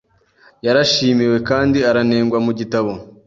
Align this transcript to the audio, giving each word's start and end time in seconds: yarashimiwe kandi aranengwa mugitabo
yarashimiwe 0.65 1.37
kandi 1.49 1.79
aranengwa 1.89 2.37
mugitabo 2.45 2.91